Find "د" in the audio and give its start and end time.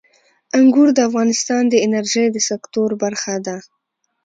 0.93-0.99, 1.69-1.75, 2.31-2.37